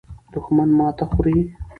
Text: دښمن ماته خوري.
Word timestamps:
دښمن 0.33 0.69
ماته 0.77 1.05
خوري. 1.13 1.37